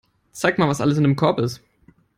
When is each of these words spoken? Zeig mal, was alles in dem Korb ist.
Zeig 0.31 0.57
mal, 0.57 0.67
was 0.67 0.81
alles 0.81 0.97
in 0.97 1.03
dem 1.03 1.15
Korb 1.15 1.37
ist. 1.37 1.61